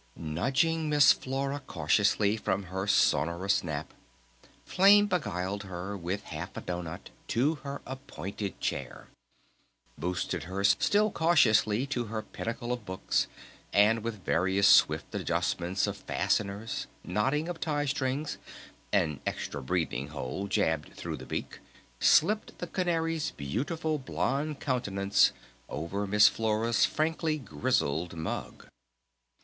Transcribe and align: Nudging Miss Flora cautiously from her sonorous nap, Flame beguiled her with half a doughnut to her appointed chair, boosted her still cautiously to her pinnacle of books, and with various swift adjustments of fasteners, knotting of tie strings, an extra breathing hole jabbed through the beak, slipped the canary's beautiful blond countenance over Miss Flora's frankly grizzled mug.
Nudging 0.17 0.89
Miss 0.89 1.11
Flora 1.13 1.59
cautiously 1.67 2.35
from 2.35 2.63
her 2.63 2.87
sonorous 2.87 3.63
nap, 3.63 3.93
Flame 4.65 5.05
beguiled 5.05 5.61
her 5.65 5.95
with 5.95 6.23
half 6.23 6.57
a 6.57 6.61
doughnut 6.61 7.11
to 7.27 7.53
her 7.61 7.83
appointed 7.85 8.59
chair, 8.59 9.09
boosted 9.99 10.45
her 10.45 10.63
still 10.63 11.11
cautiously 11.11 11.85
to 11.85 12.05
her 12.05 12.23
pinnacle 12.23 12.73
of 12.73 12.83
books, 12.83 13.27
and 13.71 14.03
with 14.03 14.25
various 14.25 14.67
swift 14.67 15.13
adjustments 15.13 15.85
of 15.85 15.97
fasteners, 15.97 16.87
knotting 17.03 17.47
of 17.47 17.59
tie 17.59 17.85
strings, 17.85 18.39
an 18.91 19.19
extra 19.27 19.61
breathing 19.61 20.07
hole 20.07 20.47
jabbed 20.47 20.95
through 20.95 21.17
the 21.17 21.27
beak, 21.27 21.59
slipped 21.99 22.57
the 22.57 22.65
canary's 22.65 23.29
beautiful 23.37 23.99
blond 23.99 24.59
countenance 24.59 25.31
over 25.69 26.07
Miss 26.07 26.27
Flora's 26.27 26.85
frankly 26.85 27.37
grizzled 27.37 28.15
mug. 28.17 28.65